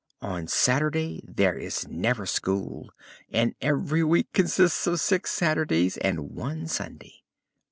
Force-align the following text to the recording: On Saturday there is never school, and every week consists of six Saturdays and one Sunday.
On 0.23 0.47
Saturday 0.47 1.21
there 1.27 1.55
is 1.55 1.87
never 1.87 2.25
school, 2.25 2.89
and 3.29 3.53
every 3.61 4.03
week 4.03 4.33
consists 4.33 4.87
of 4.87 4.99
six 4.99 5.29
Saturdays 5.29 5.95
and 5.97 6.31
one 6.31 6.65
Sunday. 6.65 7.21